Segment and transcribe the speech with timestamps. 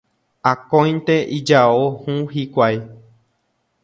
[0.51, 2.81] Akóinte ijao hũ hikuái